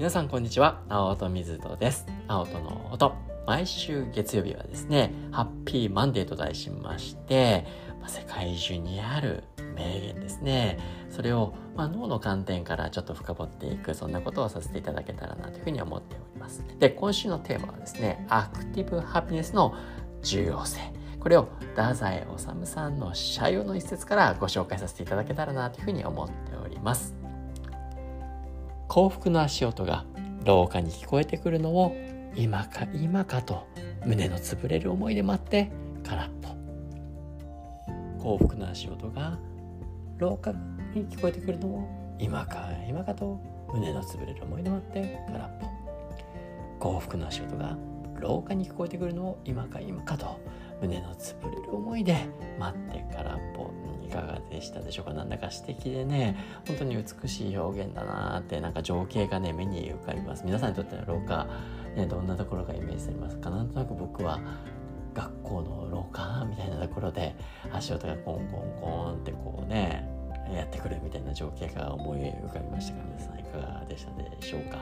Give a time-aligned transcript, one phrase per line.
[0.00, 0.80] 皆さんこんにちは。
[0.88, 2.06] 青戸水戸です。
[2.26, 3.14] 青戸の音。
[3.46, 7.66] 毎週月曜日はですねハッピーマンデーと題しまして
[8.00, 9.44] ま、世界中にある
[9.76, 10.78] 名言ですね。
[11.10, 16.64] それを、まあ、脳の観点からちょっと深掘っていくそんなことをさせていただけたらなというふうに思っております。
[16.78, 19.74] で今週のテーマはですねアクティブハピネスの
[20.22, 20.80] 重要性。
[21.18, 27.19] これを太宰治さんの社用の一節からご紹介させていただけたらなというふうに思っております。
[28.90, 30.04] 幸福の足音が
[30.44, 31.94] 廊下に聞こえてくるのを
[32.34, 33.64] 今か今かと
[34.04, 35.70] 胸の潰れる思いで待って
[36.04, 36.48] 空っぽ。
[38.20, 39.38] 幸福の足音が
[40.18, 43.40] 廊下に聞こえてくるのを今か今かと
[43.72, 45.68] 胸の潰れる思いで待って空っぽ。
[46.80, 47.78] 幸福の足音が
[48.18, 50.40] 廊下に聞こえてくるのを今か今かと
[50.82, 52.26] 胸の潰れる思いで
[52.58, 53.70] 待って空っぽ。
[54.10, 55.14] かがでしたでしょうか？
[55.14, 60.44] なんだか素敵でね本当に美しい表現だなってなんか情景がね目に浮かびます。
[60.44, 61.46] 皆さんにとっての廊下、
[61.96, 63.50] ね、どんなところがイメージされますか？
[63.50, 64.40] なんとなく僕は
[65.14, 67.34] 学校の廊下みたいなところで
[67.72, 70.08] 足音がコンコンコンってこうね
[70.54, 74.78] やってくるみたいな情景が思い浮かびましたが皆さんいかがでしたでしょうか？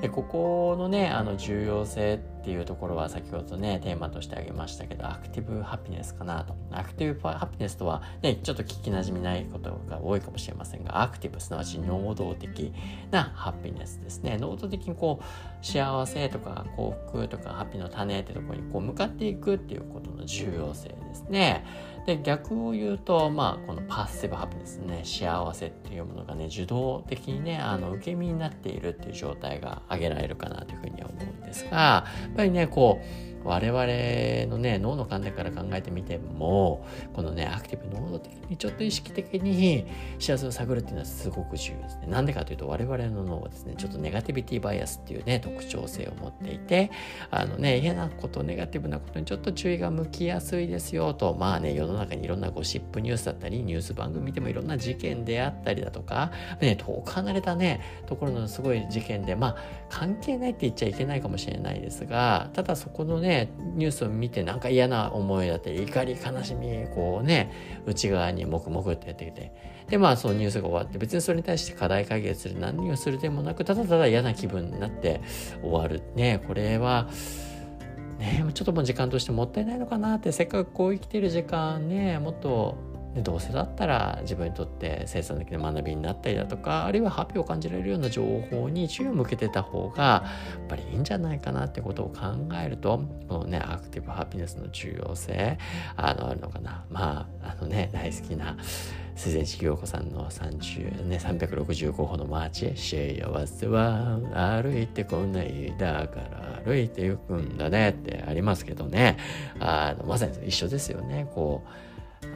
[0.00, 6.56] でここのねあの重要性ってていうところは先ほどねテーマとして挙げましたけどアクティブハピネスかなと。
[6.70, 12.72] アクティブハピネスとはねちょっと聞きなじみないことが多いかもしれませんがアクティブすなわち能動的
[13.10, 14.38] なハピネスですね。
[14.38, 21.66] 能動的にこう幸せとか幸福とかハッピーの種ってところにこう向かっていくっていうことの重要性ですね。
[22.06, 32.06] で逆を言うとまあこのパッシブハピネスね幸せっていうものがね受動的にねあの受け身になっているっていう状態が挙げられるかなというふうには思うんですが
[32.38, 39.86] ぱりねこう我々のね脳の観点から考えてみてもこのねアクティブ能動的にちょっと意識的に
[40.18, 42.06] 幸せを探るっていうのはすごく重要ですね。
[42.08, 46.90] なんでかというと我々の脳はですねちょっとネガティビティバイアスっていうね特徴性を持っていて
[47.30, 59.56] あのね嫌なことネガティブなことにちょっと注意が向きやすいですよとまあね世の中にいろんなゴシップニュースだったりニュース番組見てもいろんな事件であったりだとかね遠く離れたねところのすごい事件でまあ
[59.88, 69.52] 関係ないって言っちゃいけないかもしれないですがただそこのねねニュースを見てなんか嫌な思いだったり怒り悲しみこうね内側にモクモクってやってきて。
[69.88, 75.22] でまあそのニュースが終わって別にそれに対して課題解決する何をするでもなくただただ嫌な気分になって
[75.62, 76.02] 終わる。
[76.14, 77.08] ねこれは
[78.18, 82.76] ねちょっともう時間としてもったいないのかなってせっかくこう生きてる時間ねもっと
[83.18, 90.24] でどうせだったら自分にとって生産的な学びになったりだとかあるいはハッピーを感じられるような情報に注意を向けてた方がや
[90.64, 92.20] っぱりいいんじゃないかなってことを考
[92.62, 95.58] えるとこのねアクティブハピネスの重要性
[95.96, 96.84] あのあるのかな。
[96.90, 98.56] まああのね大好きな
[99.14, 104.20] 自然式陽子さんの30ね365歩のマーチ幸せは
[104.62, 105.74] 歩いてこない。
[105.76, 109.16] だから歩いて行くんだねってありますけどね。
[109.58, 111.28] あのまさに一緒ですよね。
[111.34, 111.68] こう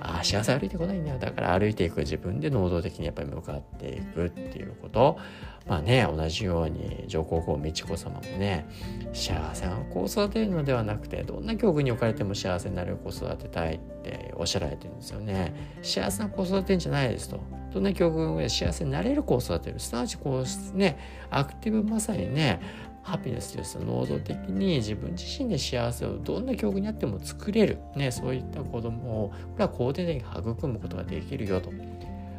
[0.00, 1.18] ああ幸せ歩いてこないんだよ。
[1.18, 5.18] だから歩いていく自分で能動的にやっぱり向かっていくっていうこと。
[5.66, 8.66] まあね同じように上皇后美智子様もね
[9.12, 15.54] 幸せな子を育てるのではなくてどんな境遇に置かれても幸せになる子を育てたいっておっしゃられてるんですよね。
[15.82, 17.40] 幸せな子を育てるんじゃないですと。
[17.72, 19.78] どんな境遇で幸せになれる子を育てる。
[19.78, 20.98] すなわちこうね
[21.30, 22.60] アクティブまさにね
[23.02, 23.78] ハピネスです。
[23.78, 31.72] 能動的に自分自身で幸せをどんな境遇にあっても作れる、ね、そういった子供をこれは肯定的に育むことができるよと。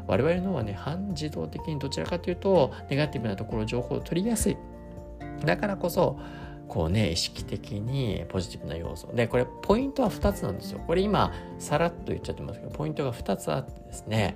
[0.08, 4.58] 我々のはね反自動的にどちらかというとネガティブなところ情報を取りやすい。
[5.46, 6.18] だからこそ
[6.68, 9.08] こうね意識的にポジティブな要素。
[9.14, 10.80] でこれポイントは2つなんですよ。
[10.86, 14.36] これ今さらっと言っちゃってますけどポイントが2つあってですね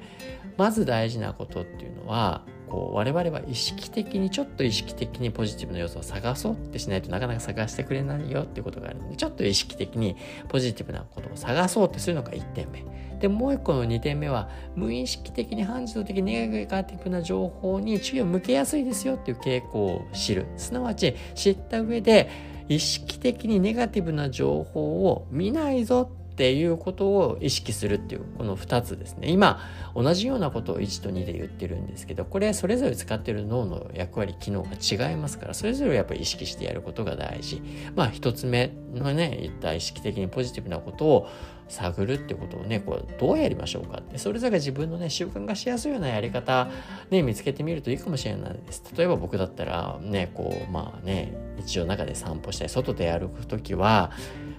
[0.58, 10.16] まず大事なことっていうのはこう我々は意識的にちょっと意識的にポジティブな要素を探そうってしないとなかなか探してくれないよっていうことがあるのでちょっと意識的に
[10.50, 12.84] ポジティブなことを探そうってするのが1点目。
[13.20, 20.46] でもう1個の2点目は無意識的に反自動的にネガティブな情報に注意を向けやすいですよっていう傾向を知る。
[20.56, 22.30] すなわち知った上で
[22.70, 29.30] 意識的にネガティブな情報を見ないぞってていうことを意識するっていうこの2つですね。
[29.32, 29.60] 今
[29.96, 37.62] 同じようなことを1と2で言ってるんですけどこれそれぞれ使ってる脳の役割機能が違いますからそれぞれやっぱり意識してやることが大事。
[37.96, 41.28] まあ1つ目のね言った意識的にポジティブなことを
[41.70, 44.20] 探るってことをねこうどうやりましょうかって。
[44.20, 46.70] それぞれ自分のね習慣がしやすいようなやり方
[47.10, 48.84] ね見つけてみるといいかもしれないです。
[48.96, 54.12] 例えば僕だったらねこうまあね日常の中で散歩したり外で歩く時は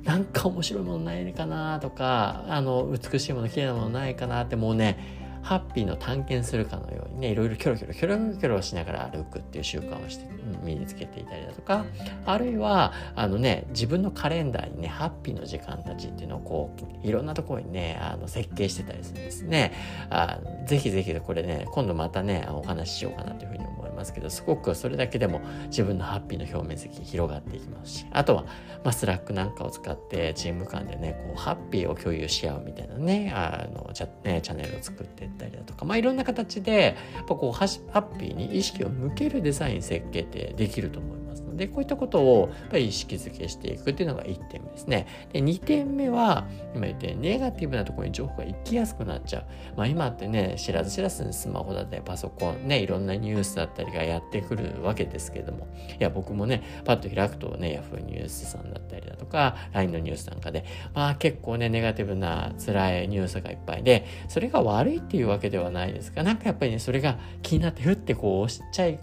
[0.05, 10.29] なんか面白いものないかなとかあの美しいもの綺麗なものないかなってもうねハッピーの探検するかのようにねいろいろキョロキョロキョロキョロしながら歩くっていう習慣をして
[10.62, 11.85] 身につけていたりだとか
[12.27, 19.73] あるいはあのね自分のカレンダーにねハッピーの時間たちっていうのをこういろんなところにねあの設計してたりするんですね。
[20.11, 28.45] あぜひぜひこれね今度またねお話ししようかなというふうに思いますますけどすごくそれだけでも自分のハッピーの表面積広がっていきますしあとは、
[28.85, 41.48] まあ、スラックなんかを使ってチーム間でねこうハッピーを共有し合うみたいなねあのチャ,、ね、チャンネルを作っていったりだとか、まあ、いろんな形でやっぱこうハッピーに意識を向けるデザイン設計ってできると思います。
[41.58, 45.06] でこういったことをやっぱり意識づけしていくっていうのが1点目ですね。
[45.32, 49.44] で2点目は今言ってネガティブなところに情報が行きやすくなっちゃう。
[49.76, 55.69] まあ、今ってね知らず知らずにスマホだったりパソコンねいろんなニュースだったりがやってくるわけですけども
[55.99, 60.64] いや僕もねパッと開くとね Yahoo ニュースさんだったりだとか LINE のニュースなんかで
[60.94, 68.99] まあ結構ねネガティブな辛いニュースがいっぱいでそれが悪いっていうわけではないですがなんかやっぱりねそれが気になってふってこう押しちゃい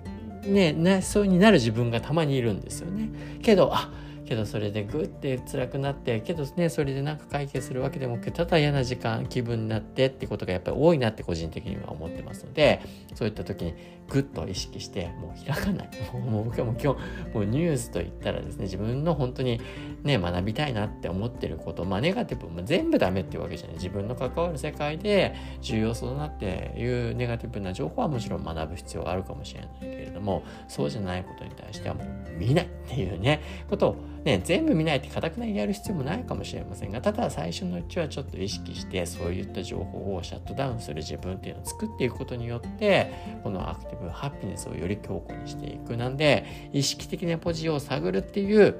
[0.45, 3.09] ねなそうになる自分がたまにいるんですよね。
[3.41, 3.89] けどあ
[4.27, 12.81] けどそれでグッて辛くなってけどねそれでなんか解決するわけでもただ嫌な時間気分になってってことがやっぱり多いなって個人的には思ってますので
[13.13, 13.75] そういった時に
[14.07, 15.89] グッと意識してもう開かない。
[16.13, 19.59] もう僕はもう今日もうニュースといったらですね自分の本当に
[20.03, 23.75] ね学びたいなって思ってることまあネガティブも全部ダメっていうわけじゃない。
[23.75, 32.07] 自分の関わる世界で重要そうだなっていうネガティブな情報はもちろん学ぶ必要があるかもしれないけれどもそうじゃないことに対してはもう
[32.37, 33.95] 見ないっていうねことを
[34.25, 43.13] ね全部見ないって固くなにやる必要もないかもしれませんがただ最初のうちはちょっと意識してそういった情報をシャットダウンする自分っていうのを作っていくことによって
[43.43, 48.75] このアクティブハッピネスをより強固にしていくなんで意識的なポジを探るっていう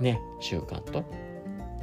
[0.00, 1.04] ね習慣と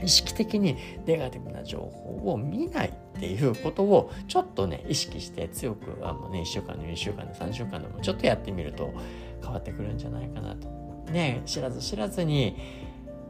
[0.04, 8.94] 意識的にネガティブな情報を見ないっていうことをちょっとね意識して強くあのね1週間の2週間の3週間でもちょっとやってみると
[9.42, 10.68] 変わってくるんじゃないかなと。
[11.12, 12.58] ね知らず知らずに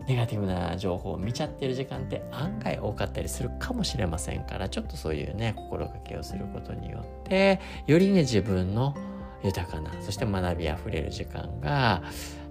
[0.07, 8.95] ネガティブな情報を見ちゃってる時間って案外多かったりするかもしれませんからちょっとそういうね心がけをすることによってよりね自分の
[9.43, 12.03] 豊かなそして学びあふれる時間が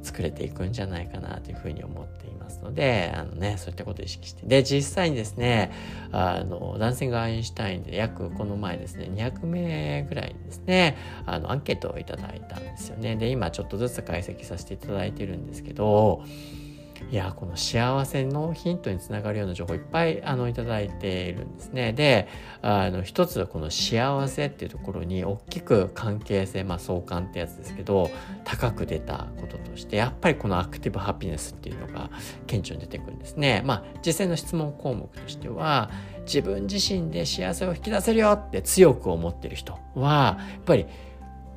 [0.03, 4.47] 作れていくんじゃないかなというふうに思っていますのであのねそういったことを意識して。
[4.47, 5.73] で実際にですね
[6.13, 10.97] あのダンシング・アインシュタインで約この前ですね200名ぐらいですね
[11.27, 13.17] あのアンケートをいただいたんですよね。
[13.17, 16.23] で今ちょっとずつ解析させていただいてるんですけど
[17.11, 21.93] いやこの幸せのヒントにつながるような情報いっぱいあのいただいているんですね。
[21.93, 22.29] で
[22.63, 28.11] あの一つこの幸せっていうところに大きく関係性、まあ、相関ってやつですけど
[28.45, 32.11] 高く出たこととしてやっぱりこのアクティブハピネスっていうのが
[32.47, 33.63] 顕著に出てくるんですね。
[33.65, 35.91] まあ実際の質問項目としては
[36.25, 40.87] 自分自身で幸せを引き出せるよって強く思ってる人はやっぱり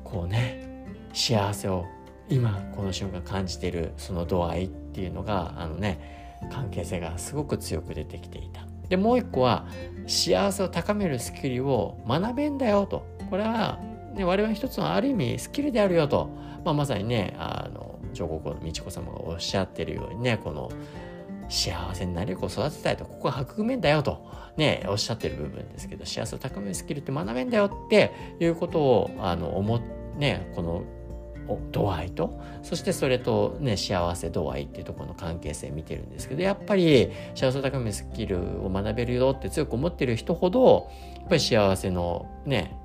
[0.04, 0.68] こうね
[1.12, 1.86] 幸せを
[2.28, 8.66] 今この瞬間感じているその度合いっていうのがあのね関係性がすごく強く出てきていた。
[8.88, 9.66] でもう一個は
[10.06, 13.06] 幸せを高めるスキルを学べんだよと。
[13.28, 13.78] これは、
[14.14, 16.30] ね、我々一つのある意味スキルであるよと、
[16.64, 20.70] まあ、まさにねあの上皇后の美智子様がおっしゃってるようにねこの
[21.50, 23.04] 幸せになりを育てたいと。
[23.04, 24.26] ここは育めんだよと。
[24.56, 29.80] ねおっしゃってる部分ですけど幸せを高めるスキルって学べんだよっていうことをあの思っ
[30.16, 30.82] ねこの
[31.72, 32.38] 度合いと？
[32.62, 42.76] そしてそれとね幸せ度合いっていうところの関係性見てるんですけどやっぱり幸せを高めるスキルを学べるよって強く思ってる人ほどやっぱり幸せのね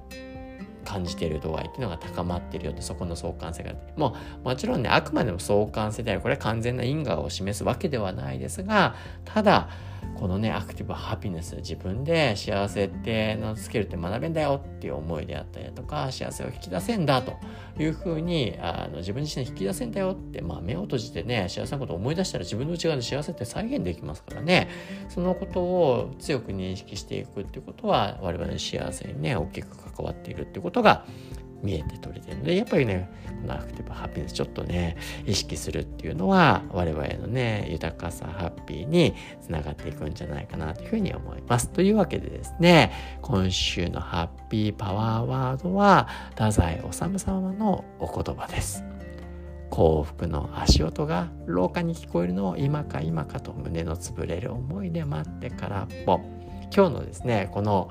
[0.85, 6.21] 感じてる度合いっていうのが高まってるよってそこの相関性がもうもちろんねあくまでも相関性である。
[6.21, 9.69] これは完全な因果を示すわけではないですがただ
[10.15, 17.33] このねアクティブハピネス自分で幸せってのスキルって学べんだよっていう思いであったりとか幸せを引き出せんだと
[17.77, 24.69] いうふうにあの自分自身で引き出せんだよって、まあ、目を閉じてね幸せなことを思い出したら自分の内側で幸せって再現できますからね。
[25.09, 31.05] そのことを強く認識していくっていうことは我々の幸せにね大きく関わっているっていうことが
[31.63, 33.09] 見えて取れてるのでやっぱりね
[33.41, 41.69] このアクティブハッピーネスちょっとね意識するっていうのは我々のね豊かさハッピーにつながっていくんじゃないかなというふうに思います。
[41.69, 42.91] というわけでですね
[43.21, 48.83] 今週のハッピーパワーワードは太宰治様のお言葉です。
[49.69, 55.87] 幸福の足音が廊下に聞こえるのを今か今かと胸の潰れる思いで待ってからっ。
[56.05, 56.19] ぽ
[56.75, 57.89] 今日のですねこの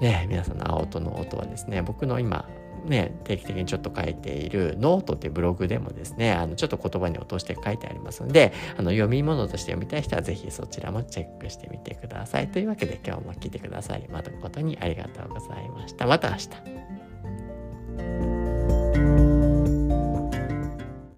[0.00, 2.48] ね皆さんの青砥の音はですね僕の今
[2.84, 12.48] ね、定期的にちょっと書いているノートっていうブログでもですね、あの、ちょっと言葉に落として書いてありますので、あの、読み物として読みたい人はぜひそちらもチェックしてみてください。
[12.48, 16.06] というわけで今日も聞いてくださり、誠にありがとうございました。
[16.06, 18.33] また明日。